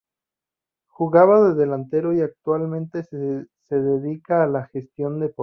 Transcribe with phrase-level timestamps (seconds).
[0.87, 5.39] Jugaba de delantero y actualmente se dedica a la Gestión Deportiva.